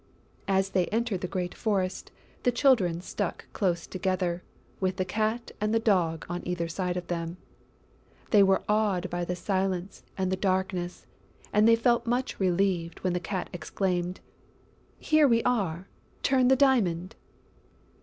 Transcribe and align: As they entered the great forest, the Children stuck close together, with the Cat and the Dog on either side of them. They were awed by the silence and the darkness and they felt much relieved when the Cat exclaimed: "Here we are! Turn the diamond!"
As 0.47 0.71
they 0.71 0.87
entered 0.87 1.21
the 1.21 1.27
great 1.27 1.53
forest, 1.53 2.11
the 2.41 2.51
Children 2.51 3.01
stuck 3.01 3.45
close 3.53 3.85
together, 3.85 4.41
with 4.79 4.95
the 4.97 5.05
Cat 5.05 5.51
and 5.61 5.75
the 5.75 5.79
Dog 5.79 6.25
on 6.27 6.41
either 6.43 6.67
side 6.67 6.97
of 6.97 7.05
them. 7.05 7.37
They 8.31 8.41
were 8.41 8.63
awed 8.67 9.11
by 9.11 9.25
the 9.25 9.35
silence 9.35 10.01
and 10.17 10.31
the 10.31 10.35
darkness 10.35 11.05
and 11.53 11.67
they 11.67 11.75
felt 11.75 12.07
much 12.07 12.39
relieved 12.39 13.01
when 13.03 13.13
the 13.13 13.19
Cat 13.19 13.47
exclaimed: 13.53 14.21
"Here 14.97 15.27
we 15.27 15.43
are! 15.43 15.87
Turn 16.23 16.47
the 16.47 16.55
diamond!" 16.55 17.15